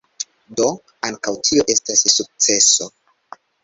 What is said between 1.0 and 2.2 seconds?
ankaŭ tio estas